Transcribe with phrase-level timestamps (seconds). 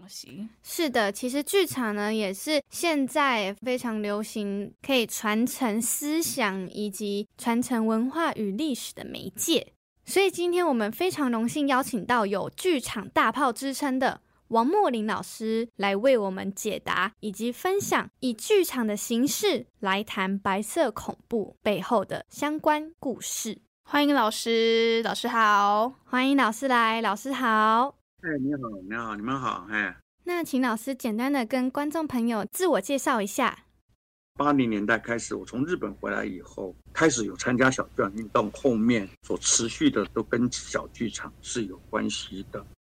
[0.00, 0.48] 东西。
[0.62, 9.74] 是的，其实剧场呢也是现在非常流行，可以传承思想以及传承文化与历史的媒介。
[10.06, 23.60] 所以今天我们非常荣幸邀请到有“剧场大炮”之称的王墨林老师来为我们解答以及分享，以剧场的形式来谈白色恐怖背后的相关故事。
[23.84, 27.99] 欢迎老师，老师好，欢迎老师来，老师好。
[28.22, 29.96] 哎，你好，你好，你们好，哎。
[30.24, 33.64] 那请老师简单的跟观众朋友自我介绍一下。
[34.34, 42.62] 八零年代开始，我从日本回来以后，开始有参加小剧场运动，后面所持续的都跟小剧场是有关系的。